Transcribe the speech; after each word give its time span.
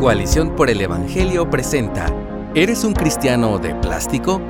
Coalición 0.00 0.56
por 0.56 0.70
el 0.70 0.80
Evangelio 0.80 1.50
presenta 1.50 2.06
¿Eres 2.54 2.84
un 2.84 2.94
cristiano 2.94 3.58
de 3.58 3.74
plástico? 3.74 4.40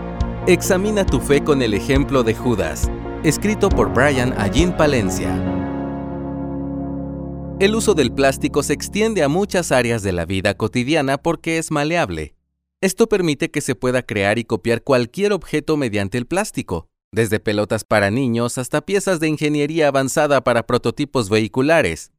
Examina 0.47 1.05
tu 1.05 1.19
fe 1.19 1.43
con 1.43 1.61
el 1.61 1.75
ejemplo 1.75 2.23
de 2.23 2.37
Judas, 2.37 2.89
escrito 3.25 3.69
por 3.69 3.93
Brian 3.93 4.33
Allín 4.39 4.77
Palencia. 4.77 5.35
El 7.59 7.75
uso 7.75 7.95
del 7.95 8.13
plástico 8.13 8.63
se 8.63 8.75
extiende 8.75 9.25
a 9.25 9.29
muchas 9.29 9.73
áreas 9.73 10.05
de 10.05 10.13
la 10.13 10.25
vida 10.25 10.55
cotidiana 10.55 11.19
porque 11.19 11.59
es 11.59 11.73
maleable. 11.73 12.37
Esto 12.81 13.09
permite 13.09 13.51
que 13.51 13.61
se 13.61 13.75
pueda 13.75 14.03
crear 14.03 14.39
y 14.39 14.45
copiar 14.45 14.85
cualquier 14.85 15.33
objeto 15.33 15.77
mediante 15.77 16.17
el 16.17 16.27
plástico, 16.29 16.87
desde 17.11 17.41
pelotas 17.41 17.83
para 17.83 18.13
niños 18.13 18.57
hasta 18.57 18.83
piezas 18.83 19.19
de 19.19 19.27
ingeniería 19.27 19.89
avanzada 19.89 20.45
para 20.45 20.65
prototipos 20.65 21.29
vehiculares. 21.29 22.13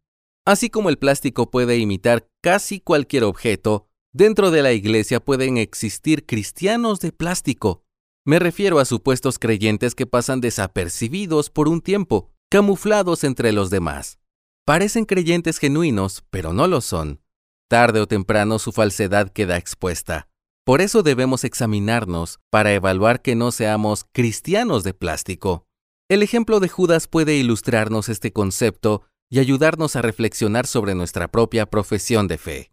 Así 0.45 0.69
como 0.69 0.89
el 0.89 0.97
plástico 0.97 1.51
puede 1.51 1.77
imitar 1.77 2.27
casi 2.41 2.79
cualquier 2.79 3.25
objeto, 3.25 3.87
dentro 4.11 4.49
de 4.49 4.63
la 4.63 4.73
iglesia 4.73 5.19
pueden 5.19 5.57
existir 5.57 6.25
cristianos 6.25 6.99
de 6.99 7.11
plástico. 7.11 7.83
Me 8.25 8.39
refiero 8.39 8.79
a 8.79 8.85
supuestos 8.85 9.37
creyentes 9.37 9.93
que 9.93 10.07
pasan 10.07 10.41
desapercibidos 10.41 11.49
por 11.49 11.67
un 11.67 11.81
tiempo, 11.81 12.31
camuflados 12.49 13.23
entre 13.23 13.51
los 13.51 13.69
demás. 13.69 14.19
Parecen 14.65 15.05
creyentes 15.05 15.59
genuinos, 15.59 16.23
pero 16.29 16.53
no 16.53 16.67
lo 16.67 16.81
son. 16.81 17.21
Tarde 17.67 17.99
o 17.99 18.07
temprano 18.07 18.59
su 18.59 18.71
falsedad 18.71 19.29
queda 19.29 19.57
expuesta. 19.57 20.27
Por 20.65 20.81
eso 20.81 21.03
debemos 21.03 21.43
examinarnos 21.43 22.39
para 22.49 22.73
evaluar 22.73 23.21
que 23.21 23.35
no 23.35 23.51
seamos 23.51 24.05
cristianos 24.11 24.83
de 24.83 24.93
plástico. 24.93 25.67
El 26.09 26.23
ejemplo 26.23 26.59
de 26.59 26.67
Judas 26.67 27.07
puede 27.07 27.35
ilustrarnos 27.35 28.09
este 28.09 28.33
concepto 28.33 29.03
y 29.31 29.39
ayudarnos 29.39 29.95
a 29.95 30.03
reflexionar 30.03 30.67
sobre 30.67 30.93
nuestra 30.93 31.29
propia 31.29 31.65
profesión 31.65 32.27
de 32.27 32.37
fe. 32.37 32.71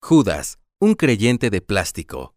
Judas, 0.00 0.58
un 0.80 0.94
creyente 0.94 1.50
de 1.50 1.60
plástico. 1.60 2.34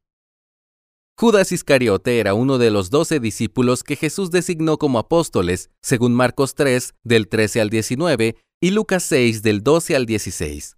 Judas 1.16 1.52
Iscariote 1.52 2.20
era 2.20 2.34
uno 2.34 2.58
de 2.58 2.72
los 2.72 2.90
doce 2.90 3.20
discípulos 3.20 3.84
que 3.84 3.96
Jesús 3.96 4.32
designó 4.32 4.78
como 4.78 4.98
apóstoles, 4.98 5.70
según 5.82 6.16
Marcos 6.16 6.56
3, 6.56 6.96
del 7.04 7.30
13 7.30 7.62
al 7.62 7.70
19, 7.70 8.36
y 8.60 8.72
Lucas 8.72 9.04
6, 9.04 9.44
del 9.44 9.62
12 9.62 9.96
al 9.96 10.06
16. 10.08 10.76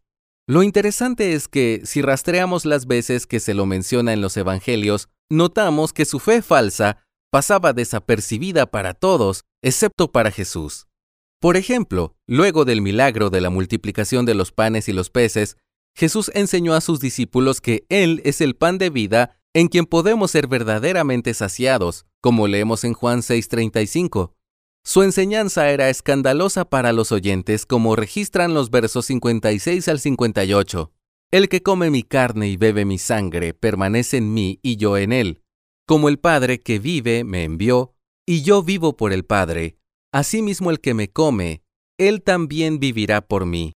Lo 0.47 0.61
interesante 0.61 1.33
es 1.33 1.47
que, 1.47 1.81
si 1.85 2.01
rastreamos 2.01 2.65
las 2.65 2.85
veces 2.85 3.27
que 3.27 3.39
se 3.39 3.53
lo 3.53 3.65
menciona 3.65 4.11
en 4.11 4.19
los 4.21 4.35
Evangelios, 4.35 5.07
notamos 5.31 5.93
que 5.93 6.03
su 6.03 6.19
fe 6.19 6.41
falsa 6.41 7.01
pasaba 7.31 7.71
desapercibida 7.71 8.65
para 8.65 8.93
todos, 8.93 9.45
excepto 9.63 10.11
para 10.11 10.31
Jesús. 10.31 10.85
Por 11.45 11.57
ejemplo, 11.57 12.15
luego 12.25 12.65
del 12.65 12.81
milagro 12.81 13.29
de 13.29 13.39
la 13.39 13.51
multiplicación 13.51 14.25
de 14.25 14.33
los 14.33 14.51
panes 14.51 14.89
y 14.89 14.93
los 14.93 15.11
peces, 15.11 15.57
Jesús 15.95 16.31
enseñó 16.33 16.73
a 16.73 16.81
sus 16.81 16.99
discípulos 16.99 17.61
que 17.61 17.85
Él 17.89 18.19
es 18.25 18.41
el 18.41 18.55
pan 18.55 18.79
de 18.79 18.89
vida 18.89 19.37
en 19.53 19.67
quien 19.67 19.85
podemos 19.85 20.31
ser 20.31 20.47
verdaderamente 20.47 21.35
saciados, 21.35 22.07
como 22.19 22.47
leemos 22.47 22.83
en 22.83 22.93
Juan 22.93 23.19
6:35. 23.21 24.33
Su 24.83 25.03
enseñanza 25.03 25.69
era 25.69 25.91
escandalosa 25.91 26.65
para 26.65 26.93
los 26.93 27.11
oyentes, 27.11 27.67
como 27.67 27.95
registran 27.95 28.55
los 28.55 28.71
versos 28.71 29.05
56 29.05 29.87
al 29.87 29.99
58. 29.99 30.91
El 31.29 31.47
que 31.47 31.61
come 31.61 31.91
mi 31.91 32.01
carne 32.01 32.47
y 32.47 32.57
bebe 32.57 32.85
mi 32.85 32.97
sangre 32.97 33.53
permanece 33.53 34.17
en 34.17 34.33
mí 34.33 34.59
y 34.63 34.77
yo 34.77 34.97
en 34.97 35.13
él. 35.13 35.43
Como 35.85 36.09
el 36.09 36.17
Padre 36.17 36.63
que 36.63 36.79
vive 36.79 37.23
me 37.23 37.43
envió, 37.43 37.93
y 38.25 38.41
yo 38.41 38.63
vivo 38.63 38.97
por 38.97 39.13
el 39.13 39.25
Padre, 39.25 39.77
Asimismo 40.15 40.71
el 40.71 40.79
que 40.79 40.93
me 40.93 41.11
come, 41.11 41.61
él 41.97 42.23
también 42.23 42.79
vivirá 42.79 43.27
por 43.27 43.45
mí. 43.45 43.73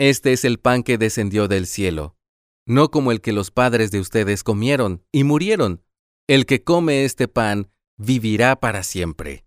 Este 0.00 0.32
es 0.32 0.44
el 0.44 0.58
pan 0.58 0.82
que 0.82 0.98
descendió 0.98 1.46
del 1.46 1.68
cielo, 1.68 2.16
no 2.66 2.90
como 2.90 3.12
el 3.12 3.20
que 3.20 3.32
los 3.32 3.52
padres 3.52 3.92
de 3.92 4.00
ustedes 4.00 4.42
comieron 4.42 5.04
y 5.12 5.22
murieron. 5.22 5.84
El 6.28 6.44
que 6.44 6.64
come 6.64 7.04
este 7.04 7.28
pan 7.28 7.70
vivirá 7.96 8.58
para 8.58 8.82
siempre. 8.82 9.44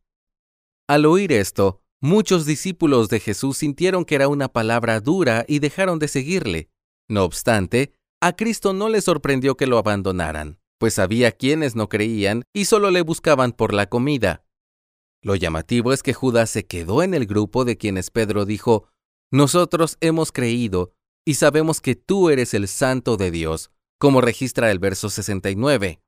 Al 0.87 1.05
oír 1.07 1.33
esto, 1.33 1.81
muchos 2.01 2.45
discípulos 2.45 3.09
de 3.09 3.19
Jesús 3.19 3.57
sintieron 3.57 4.05
que 4.05 4.15
era 4.15 4.29
una 4.29 4.47
palabra 4.47 5.01
dura 5.01 5.43
y 5.45 5.59
dejaron 5.59 5.99
de 5.99 6.07
seguirle. 6.07 6.69
No 7.09 7.25
obstante, 7.25 7.91
a 8.21 8.33
Cristo 8.33 8.71
no 8.71 8.87
le 8.87 9.01
sorprendió 9.01 9.57
que 9.57 9.67
lo 9.67 9.77
abandonaran, 9.77 10.61
pues 10.77 10.99
había 10.99 11.33
quienes 11.33 11.75
no 11.75 11.89
creían 11.89 12.43
y 12.53 12.63
solo 12.63 12.91
le 12.91 13.01
buscaban 13.01 13.51
por 13.51 13.73
la 13.73 13.87
comida. 13.87 14.45
Lo 15.23 15.35
llamativo 15.35 15.93
es 15.93 16.03
que 16.03 16.13
Judas 16.13 16.49
se 16.49 16.65
quedó 16.65 17.01
en 17.01 17.13
el 17.13 17.25
grupo 17.25 17.63
de 17.63 17.77
quienes 17.77 18.11
Pedro 18.11 18.45
dijo, 18.45 18.89
Nosotros 19.31 19.97
hemos 20.01 20.31
creído 20.33 20.93
y 21.25 21.35
sabemos 21.35 21.79
que 21.79 21.95
tú 21.95 22.29
eres 22.29 22.53
el 22.53 22.67
santo 22.67 23.15
de 23.15 23.31
Dios, 23.31 23.71
como 23.97 24.19
registra 24.19 24.69
el 24.69 24.79
verso 24.79 25.09
69. 25.09 26.01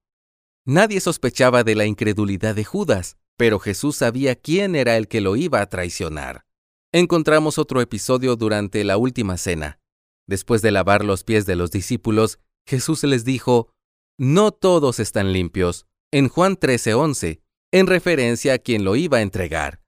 Nadie 0.66 1.00
sospechaba 1.00 1.64
de 1.64 1.76
la 1.76 1.86
incredulidad 1.86 2.56
de 2.56 2.66
Judas, 2.66 3.18
pero 3.38 3.60
Jesús 3.60 3.96
sabía 3.96 4.36
quién 4.36 4.76
era 4.76 4.98
el 4.98 5.08
que 5.08 5.22
lo 5.22 5.38
iba 5.38 5.62
a 5.62 5.70
traicionar. 5.70 6.46
Encontramos 6.92 7.58
otro 7.58 7.80
episodio 7.80 8.36
durante 8.36 8.84
la 8.84 8.98
última 8.98 9.38
cena. 9.38 9.80
Después 10.28 10.62
de 10.62 10.72
lavar 10.72 11.06
los 11.06 11.24
pies 11.24 11.46
de 11.46 11.56
los 11.56 11.72
discípulos, 11.72 12.40
Jesús 12.68 13.04
les 13.04 13.24
dijo, 13.24 13.70
No 14.18 14.52
todos 14.52 15.00
están 15.00 15.32
limpios. 15.32 15.86
En 16.12 16.28
Juan 16.30 16.58
13:11, 16.58 17.42
en 17.76 17.88
referencia 17.88 18.54
a 18.54 18.58
quien 18.58 18.86
lo 18.86 18.96
iba 18.96 19.18
a 19.18 19.22
entregar. 19.22 19.82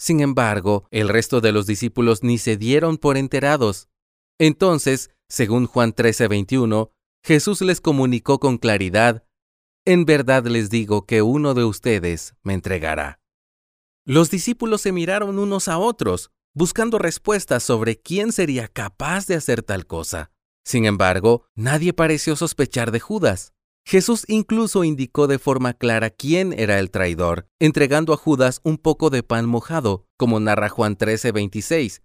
Sin 0.00 0.18
embargo, 0.18 0.88
el 0.90 1.08
resto 1.08 1.40
de 1.40 1.52
los 1.52 1.64
discípulos 1.64 2.24
ni 2.24 2.38
se 2.38 2.56
dieron 2.56 2.98
por 2.98 3.16
enterados. 3.16 3.88
Entonces, 4.40 5.10
según 5.28 5.66
Juan 5.66 5.92
13:21, 5.92 6.90
Jesús 7.24 7.60
les 7.60 7.80
comunicó 7.80 8.40
con 8.40 8.58
claridad, 8.58 9.24
En 9.84 10.06
verdad 10.06 10.44
les 10.46 10.70
digo 10.70 11.06
que 11.06 11.22
uno 11.22 11.54
de 11.54 11.62
ustedes 11.62 12.34
me 12.42 12.54
entregará. 12.54 13.20
Los 14.04 14.28
discípulos 14.28 14.80
se 14.80 14.90
miraron 14.90 15.38
unos 15.38 15.68
a 15.68 15.78
otros, 15.78 16.32
buscando 16.52 16.98
respuestas 16.98 17.62
sobre 17.62 18.00
quién 18.00 18.32
sería 18.32 18.66
capaz 18.66 19.28
de 19.28 19.36
hacer 19.36 19.62
tal 19.62 19.86
cosa. 19.86 20.32
Sin 20.64 20.84
embargo, 20.84 21.46
nadie 21.54 21.92
pareció 21.92 22.34
sospechar 22.34 22.90
de 22.90 22.98
Judas. 22.98 23.54
Jesús 23.86 24.24
incluso 24.28 24.84
indicó 24.84 25.26
de 25.26 25.38
forma 25.38 25.72
clara 25.72 26.10
quién 26.10 26.52
era 26.52 26.78
el 26.78 26.90
traidor, 26.90 27.48
entregando 27.58 28.12
a 28.12 28.16
Judas 28.16 28.60
un 28.62 28.76
poco 28.76 29.10
de 29.10 29.22
pan 29.22 29.46
mojado, 29.46 30.06
como 30.16 30.40
narra 30.40 30.68
Juan 30.68 30.96
13:26. 30.96 32.02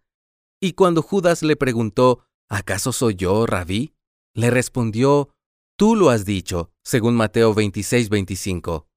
Y 0.62 0.74
cuando 0.74 1.02
Judas 1.02 1.44
le 1.44 1.56
preguntó, 1.58 2.26
¿acaso 2.50 2.94
soy 2.94 3.16
yo, 3.16 3.46
rabí? 3.46 3.94
Le 4.34 4.50
respondió, 4.50 5.34
Tú 5.78 5.96
lo 5.96 6.10
has 6.10 6.24
dicho, 6.24 6.72
según 6.84 7.16
Mateo 7.16 7.54
26:25. 7.54 8.88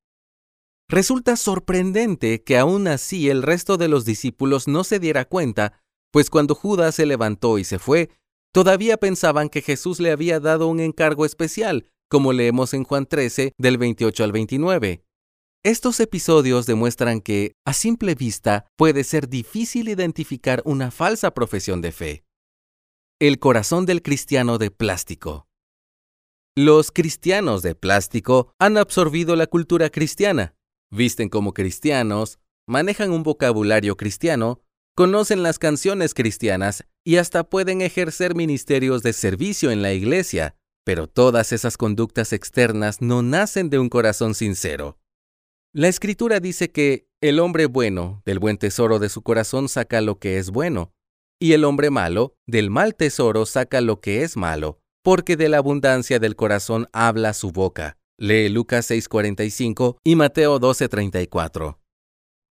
Resulta 0.89 1.37
sorprendente 1.37 2.45
que 2.45 2.59
aún 2.59 2.87
así 2.87 3.29
el 3.29 3.43
resto 3.43 3.77
de 3.77 3.89
los 3.89 4.05
discípulos 4.05 4.69
no 4.69 4.85
se 4.85 5.01
diera 5.01 5.25
cuenta, 5.25 5.83
pues 6.13 6.31
cuando 6.31 6.55
Judas 6.55 6.95
se 6.95 7.07
levantó 7.07 7.59
y 7.59 7.65
se 7.65 7.79
fue, 7.79 8.11
todavía 8.53 8.97
pensaban 8.97 9.49
que 9.49 9.63
Jesús 9.63 9.99
le 9.99 10.13
había 10.13 10.39
dado 10.39 10.69
un 10.69 10.79
encargo 10.79 11.25
especial, 11.25 11.91
como 12.09 12.33
leemos 12.33 12.75
en 12.75 12.85
Juan 12.85 13.07
13 13.07 13.53
del 13.59 13.79
28 13.79 14.25
al 14.25 14.33
29. 14.33 15.03
Estos 15.65 15.99
episodios 15.99 16.67
demuestran 16.67 17.21
que, 17.21 17.57
a 17.65 17.73
simple 17.73 18.15
vista, 18.15 18.67
puede 18.77 19.03
ser 19.03 19.29
difícil 19.29 19.89
identificar 19.89 20.63
una 20.65 20.91
falsa 20.91 21.33
profesión 21.33 21.81
de 21.81 21.93
fe. 21.93 22.25
El 23.19 23.39
corazón 23.39 23.87
del 23.87 24.03
cristiano 24.03 24.59
de 24.59 24.71
plástico. 24.71 25.49
Los 26.55 26.93
cristianos 26.93 27.63
de 27.63 27.75
plástico 27.75 28.53
han 28.59 28.79
absorbido 28.79 29.37
la 29.37 29.47
cultura 29.47 29.91
cristiana, 29.91 30.55
visten 30.91 31.29
como 31.29 31.53
cristianos, 31.53 32.39
manejan 32.67 33.11
un 33.11 33.23
vocabulario 33.23 33.97
cristiano, 33.97 34.63
conocen 34.95 35.43
las 35.43 35.59
canciones 35.59 36.15
cristianas 36.15 36.85
y 37.05 37.17
hasta 37.17 37.45
pueden 37.45 37.83
ejercer 37.83 38.35
ministerios 38.35 39.03
de 39.03 39.13
servicio 39.13 39.71
en 39.71 39.83
la 39.83 39.93
iglesia, 39.93 40.57
pero 40.87 41.09
todas 41.09 41.51
esas 41.51 41.77
conductas 41.77 42.33
externas 42.33 43.03
no 43.03 43.21
nacen 43.21 43.71
de 43.71 43.81
un 43.81 43.89
corazón 43.89 44.37
sincero. 44.37 45.01
La 45.73 45.89
escritura 45.89 46.39
dice 46.39 46.71
que 46.71 47.09
el 47.21 47.41
hombre 47.41 47.67
bueno 47.67 48.23
del 48.25 48.39
buen 48.39 48.57
tesoro 48.57 49.01
de 49.01 49.09
su 49.09 49.23
corazón 49.23 49.69
saca 49.69 50.01
lo 50.01 50.21
que 50.21 50.39
es 50.39 50.51
bueno, 50.51 50.93
y 51.41 51.55
el 51.55 51.65
hombre 51.65 51.91
malo 51.91 52.37
del 52.47 52.71
mal 52.71 52.95
tesoro 52.95 53.47
saca 53.47 53.81
lo 53.81 54.01
que 54.01 54.23
es 54.23 54.37
malo, 54.37 54.79
porque 55.03 55.37
de 55.37 55.49
la 55.49 55.59
abundancia 55.59 56.21
del 56.21 56.37
corazón 56.37 56.89
habla 56.93 57.35
su 57.35 57.51
boca. 57.51 57.99
Lee 58.17 58.49
Lucas 58.49 58.89
6:45 58.89 59.97
y 60.05 60.15
Mateo 60.15 60.61
12:34. 60.61 61.81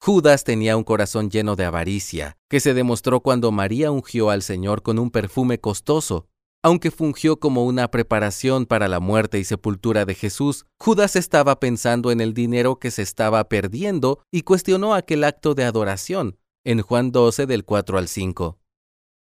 Judas 0.01 0.45
tenía 0.45 0.77
un 0.77 0.85
corazón 0.85 1.31
lleno 1.31 1.57
de 1.57 1.65
avaricia, 1.65 2.39
que 2.49 2.61
se 2.61 2.75
demostró 2.75 3.21
cuando 3.21 3.51
María 3.51 3.91
ungió 3.91 4.31
al 4.31 4.43
Señor 4.43 4.83
con 4.83 5.01
un 5.01 5.11
perfume 5.11 5.59
costoso, 5.59 6.30
aunque 6.63 6.91
fungió 6.91 7.39
como 7.39 7.65
una 7.65 7.91
preparación 7.91 8.67
para 8.67 8.89
la 8.89 9.01
muerte 9.01 9.39
y 9.39 9.45
sepultura 9.45 10.05
de 10.05 10.15
Jesús, 10.15 10.67
Judas 10.79 11.17
estaba 11.17 11.59
pensando 11.59 12.11
en 12.11 12.21
el 12.21 12.35
dinero 12.35 12.79
que 12.79 12.91
se 12.91 13.03
estaba 13.03 13.49
perdiendo 13.49 14.23
y 14.31 14.43
cuestionó 14.43 14.95
aquel 14.95 15.25
acto 15.25 15.55
de 15.55 15.65
adoración 15.65 16.39
en 16.65 16.83
Juan 16.83 17.11
12 17.13 17.47
del 17.47 17.65
4 17.65 17.99
al 17.99 18.09
5. 18.09 18.59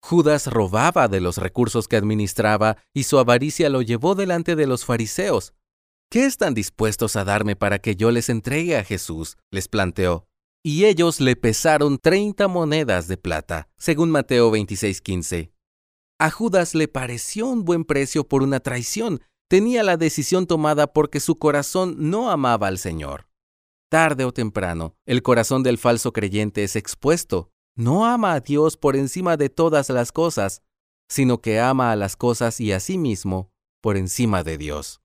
Judas 0.01 0.47
robaba 0.47 1.09
de 1.09 1.21
los 1.21 1.39
recursos 1.39 1.89
que 1.89 1.97
administraba 1.97 2.79
y 2.95 3.05
su 3.05 3.19
avaricia 3.19 3.69
lo 3.69 3.83
llevó 3.83 4.15
delante 4.15 4.57
de 4.57 4.67
los 4.67 4.85
fariseos. 4.85 5.55
¿Qué 6.11 6.25
están 6.25 6.55
dispuestos 6.55 7.17
a 7.17 7.25
darme 7.25 7.55
para 7.55 7.79
que 7.79 7.95
yo 7.95 8.11
les 8.11 8.29
entregue 8.29 8.77
a 8.77 8.85
Jesús? 8.85 9.37
les 9.51 9.69
planteó. 9.69 10.27
Y 10.65 10.87
ellos 10.87 11.21
le 11.21 11.37
pesaron 11.37 11.99
treinta 11.99 12.49
monedas 12.49 13.07
de 13.07 13.17
plata, 13.17 13.69
según 13.77 14.11
Mateo 14.11 14.51
26:15. 14.51 15.53
A 16.19 16.31
Judas 16.31 16.75
le 16.75 16.89
pareció 16.89 17.47
un 17.47 17.65
buen 17.65 17.85
precio 17.85 18.27
por 18.27 18.43
una 18.43 18.61
traición. 18.61 19.21
Tenía 19.49 19.83
la 19.83 19.97
decisión 19.97 20.47
tomada 20.47 20.93
porque 20.93 21.21
su 21.21 21.39
corazón 21.39 21.97
no 22.11 22.31
amaba 22.31 22.67
al 22.67 22.79
Señor. 22.79 23.29
Tarde 23.91 24.25
o 24.25 24.33
temprano, 24.33 24.95
el 25.07 25.23
corazón 25.23 25.63
del 25.63 25.79
falso 25.79 26.13
creyente 26.13 26.65
es 26.65 26.77
expuesto 26.77 27.51
no 27.79 28.07
ama 28.07 28.33
a 28.33 28.41
Dios 28.41 28.77
por 28.77 28.97
encima 28.97 29.37
de 29.37 29.51
todas 29.51 29.89
las 29.89 30.11
cosas, 30.11 30.63
sino 31.09 31.41
que 31.41 31.61
ama 31.61 31.93
a 31.93 31.97
las 31.97 32.17
cosas 32.17 32.61
y 32.61 32.73
a 32.73 32.81
sí 32.81 32.99
mismo 32.99 33.53
por 33.81 33.97
encima 33.97 34.43
de 34.43 34.59
Dios. 34.59 35.01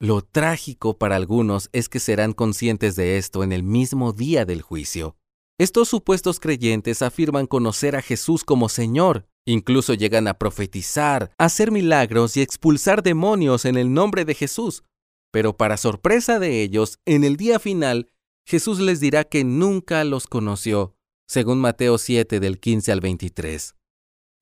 Lo 0.00 0.22
trágico 0.22 0.98
para 0.98 1.14
algunos 1.14 1.70
es 1.72 1.88
que 1.88 2.00
serán 2.00 2.32
conscientes 2.32 2.96
de 2.96 3.16
esto 3.16 3.44
en 3.44 3.52
el 3.52 3.62
mismo 3.62 4.12
día 4.12 4.44
del 4.44 4.60
juicio. 4.60 5.16
Estos 5.56 5.88
supuestos 5.88 6.40
creyentes 6.40 7.00
afirman 7.00 7.46
conocer 7.46 7.94
a 7.94 8.02
Jesús 8.02 8.42
como 8.42 8.68
Señor, 8.68 9.28
incluso 9.48 9.94
llegan 9.94 10.28
a 10.28 10.34
profetizar, 10.34 11.32
hacer 11.38 11.70
milagros 11.70 12.36
y 12.36 12.42
expulsar 12.42 13.02
demonios 13.02 13.64
en 13.64 13.76
el 13.76 13.92
nombre 13.92 14.24
de 14.24 14.34
Jesús. 14.34 14.84
Pero 15.32 15.56
para 15.56 15.76
sorpresa 15.76 16.38
de 16.38 16.62
ellos, 16.62 16.98
en 17.06 17.24
el 17.24 17.36
día 17.36 17.58
final, 17.58 18.10
Jesús 18.46 18.78
les 18.78 19.00
dirá 19.00 19.24
que 19.24 19.44
nunca 19.44 20.04
los 20.04 20.26
conoció 20.26 20.94
según 21.26 21.60
Mateo 21.60 21.98
7 21.98 22.40
del 22.40 22.58
15 22.58 22.92
al 22.92 23.00
23. 23.00 23.74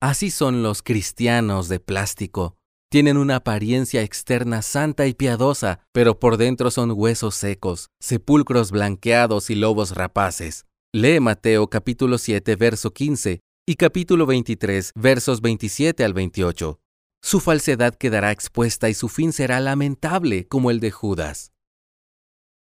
Así 0.01 0.29
son 0.29 0.63
los 0.63 0.83
cristianos 0.83 1.67
de 1.67 1.79
plástico. 1.79 2.55
Tienen 2.89 3.17
una 3.17 3.37
apariencia 3.37 4.03
externa 4.03 4.61
santa 4.61 5.07
y 5.07 5.13
piadosa, 5.13 5.81
pero 5.91 6.19
por 6.19 6.37
dentro 6.37 6.71
son 6.71 6.91
huesos 6.95 7.35
secos, 7.35 7.89
sepulcros 7.99 8.71
blanqueados 8.71 9.49
y 9.49 9.55
lobos 9.55 9.95
rapaces. 9.95 10.65
Lee 10.93 11.19
Mateo 11.19 11.69
capítulo 11.69 12.17
7 12.17 12.55
verso 12.55 12.93
15 12.93 13.41
y 13.69 13.75
capítulo 13.75 14.25
23 14.25 14.93
versos 14.95 15.41
27 15.41 16.05
al 16.05 16.13
28. 16.13 16.79
Su 17.21 17.41
falsedad 17.41 17.93
quedará 17.95 18.31
expuesta 18.31 18.87
y 18.87 18.93
su 18.93 19.09
fin 19.09 19.33
será 19.33 19.59
lamentable 19.59 20.47
como 20.47 20.71
el 20.71 20.79
de 20.79 20.91
Judas. 20.91 21.51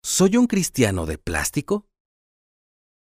¿Soy 0.03 0.37
un 0.37 0.49
cristiano 0.49 1.07
de 1.07 1.17
plástico? 1.17 1.87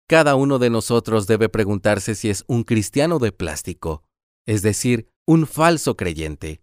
Cada 0.10 0.36
uno 0.36 0.60
de 0.60 0.70
nosotros 0.70 1.28
debe 1.28 1.48
preguntarse 1.48 2.14
si 2.16 2.30
es 2.30 2.44
un 2.48 2.66
cristiano 2.66 3.20
de 3.20 3.32
plástico, 3.32 4.04
es 4.46 4.64
decir, 4.64 5.08
un 5.26 5.48
falso 5.48 5.96
creyente. 5.96 6.62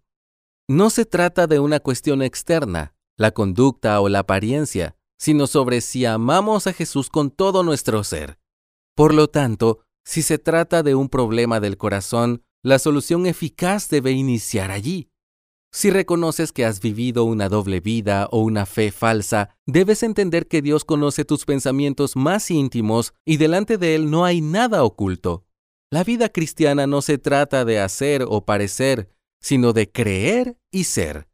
No 0.69 0.91
se 0.91 1.05
trata 1.05 1.47
de 1.47 1.59
una 1.59 1.79
cuestión 1.79 2.21
externa, 2.21 2.93
la 3.17 3.31
conducta 3.31 3.99
o 3.99 4.09
la 4.09 4.19
apariencia, 4.19 4.95
sino 5.17 5.47
sobre 5.47 5.81
si 5.81 6.05
amamos 6.05 6.67
a 6.67 6.73
Jesús 6.73 7.09
con 7.09 7.31
todo 7.31 7.63
nuestro 7.63 8.03
ser. 8.03 8.37
Por 8.95 9.15
lo 9.15 9.27
tanto, 9.27 9.79
si 10.03 10.21
se 10.21 10.37
trata 10.37 10.83
de 10.83 10.95
un 10.95 11.09
problema 11.09 11.59
del 11.59 11.77
corazón, 11.77 12.43
la 12.63 12.79
solución 12.79 13.25
eficaz 13.25 13.89
debe 13.89 14.11
iniciar 14.11 14.71
allí. 14.71 15.09
Si 15.73 15.89
reconoces 15.89 16.51
que 16.51 16.65
has 16.65 16.81
vivido 16.81 17.23
una 17.23 17.47
doble 17.47 17.79
vida 17.79 18.27
o 18.31 18.41
una 18.41 18.65
fe 18.65 18.91
falsa, 18.91 19.55
debes 19.65 20.03
entender 20.03 20.47
que 20.47 20.61
Dios 20.61 20.83
conoce 20.83 21.23
tus 21.23 21.45
pensamientos 21.45 22.17
más 22.17 22.51
íntimos 22.51 23.13
y 23.25 23.37
delante 23.37 23.77
de 23.77 23.95
Él 23.95 24.11
no 24.11 24.25
hay 24.25 24.41
nada 24.41 24.83
oculto. 24.83 25.45
La 25.89 26.03
vida 26.03 26.29
cristiana 26.29 26.87
no 26.87 27.01
se 27.01 27.17
trata 27.17 27.63
de 27.63 27.79
hacer 27.79 28.25
o 28.27 28.45
parecer, 28.45 29.09
sino 29.39 29.71
de 29.71 29.89
creer 29.89 30.57
y 30.71 30.85
ser. 30.85 31.29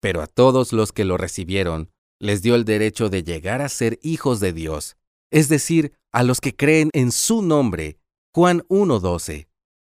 Pero 0.00 0.22
a 0.22 0.26
todos 0.26 0.72
los 0.72 0.92
que 0.92 1.04
lo 1.04 1.18
recibieron, 1.18 1.90
les 2.18 2.42
dio 2.42 2.54
el 2.54 2.64
derecho 2.64 3.10
de 3.10 3.22
llegar 3.22 3.60
a 3.60 3.68
ser 3.68 3.98
hijos 4.02 4.40
de 4.40 4.54
Dios, 4.54 4.96
es 5.30 5.48
decir, 5.48 5.92
a 6.12 6.22
los 6.22 6.40
que 6.40 6.54
creen 6.54 6.90
en 6.92 7.12
su 7.12 7.42
nombre. 7.42 7.98
Juan 8.34 8.62
1.12. 8.68 9.48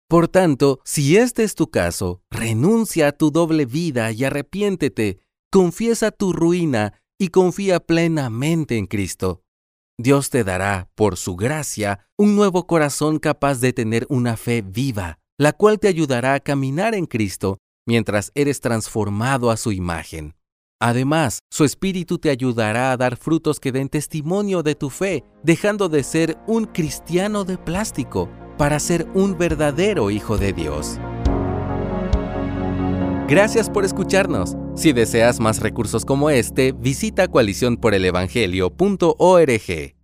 Por 0.07 0.27
tanto, 0.27 0.80
si 0.83 1.18
este 1.18 1.44
es 1.44 1.56
tu 1.56 1.69
caso, 1.69 2.21
renuncia 2.30 3.07
a 3.07 3.12
tu 3.13 3.31
doble 3.31 3.65
vida 3.65 4.12
y 4.12 4.24
arrepiéntete, 4.24 5.19
confiesa 5.51 6.12
tu 6.12 6.33
ruina 6.33 7.01
y 7.18 7.30
confía 7.30 7.80
plenamente 7.80 8.77
en 8.77 8.85
Cristo. 8.85 9.44
Dios 9.97 10.30
te 10.30 10.44
dará, 10.44 10.89
por 10.95 11.18
su 11.18 11.35
gracia, 11.35 12.07
un 12.18 12.35
nuevo 12.35 12.65
corazón 12.65 13.19
capaz 13.19 13.59
de 13.59 13.74
tener 13.74 14.06
una 14.09 14.38
fe 14.38 14.62
viva, 14.62 15.19
la 15.38 15.53
cual 15.53 15.80
te 15.80 15.88
ayudará 15.88 16.33
a 16.33 16.39
caminar 16.39 16.95
en 16.95 17.06
Cristo 17.06 17.59
mientras 17.85 18.31
eres 18.35 18.59
transformado 18.59 19.51
a 19.51 19.57
su 19.57 19.71
imagen. 19.71 20.35
Además, 20.85 21.39
su 21.50 21.63
espíritu 21.63 22.18
te 22.18 22.30
ayudará 22.30 22.91
a 22.91 22.97
dar 22.97 23.15
frutos 23.15 23.62
que 23.62 23.71
den 23.71 23.88
testimonio 23.88 24.63
de 24.63 24.75
tu 24.75 24.89
fe, 24.89 25.24
dejando 25.41 25.88
de 25.88 26.03
ser 26.03 26.38
un 26.45 26.65
cristiano 26.65 27.45
de 27.45 27.57
plástico 27.57 28.30
para 28.57 28.81
ser 28.81 29.07
un 29.13 29.38
verdadero 29.38 30.12
hijo 30.12 30.38
de 30.38 30.51
Dios. 30.51 30.97
Gracias 33.30 33.69
por 33.69 33.85
escucharnos. 33.85 34.57
Si 34.75 34.91
deseas 34.91 35.39
más 35.39 35.62
recursos 35.62 36.03
como 36.03 36.30
este, 36.30 36.74
visita 36.74 37.30
coaliciónporelevangelio.org. 37.30 40.03